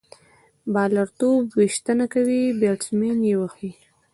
بالر 0.73 1.07
توپ 1.19 1.45
ویشتنه 1.59 2.05
کوي، 2.13 2.41
بیټسمېن 2.59 3.19
يې 3.29 3.35
وهي. 3.41 3.71